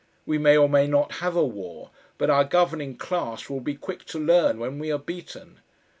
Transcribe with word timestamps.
We 0.25 0.39
may 0.39 0.57
or 0.57 0.67
may 0.67 0.87
not 0.87 1.11
have 1.21 1.35
a 1.35 1.45
war, 1.45 1.91
but 2.17 2.31
our 2.31 2.43
governing 2.43 2.97
class 2.97 3.51
will 3.51 3.59
be 3.61 3.75
quick 3.75 4.03
to 4.05 4.17
learn 4.17 4.57
when 4.57 4.79
we 4.79 4.91
are 4.91 4.97
beaten. 4.97 5.59